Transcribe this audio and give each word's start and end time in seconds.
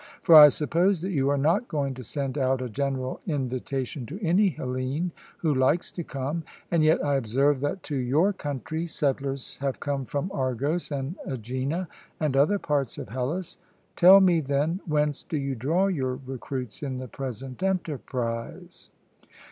For 0.23 0.33
I 0.33 0.47
suppose 0.47 0.99
that 1.01 1.11
you 1.11 1.29
are 1.29 1.37
not 1.37 1.67
going 1.67 1.93
to 1.93 2.03
send 2.03 2.35
out 2.35 2.59
a 2.59 2.69
general 2.69 3.21
invitation 3.27 4.07
to 4.07 4.19
any 4.25 4.49
Hellene 4.49 5.11
who 5.37 5.53
likes 5.53 5.91
to 5.91 6.03
come. 6.03 6.43
And 6.71 6.83
yet 6.83 7.05
I 7.05 7.17
observe 7.17 7.59
that 7.61 7.83
to 7.83 7.95
your 7.95 8.33
country 8.33 8.87
settlers 8.87 9.57
have 9.59 9.79
come 9.79 10.05
from 10.05 10.31
Argos 10.33 10.91
and 10.91 11.17
Aegina 11.29 11.87
and 12.19 12.35
other 12.35 12.57
parts 12.57 12.97
of 12.97 13.09
Hellas. 13.09 13.59
Tell 13.95 14.19
me, 14.21 14.39
then, 14.41 14.79
whence 14.87 15.21
do 15.21 15.37
you 15.37 15.53
draw 15.53 15.85
your 15.85 16.19
recruits 16.25 16.81
in 16.81 16.97
the 16.97 17.07
present 17.07 17.61
enterprise? 17.61 18.89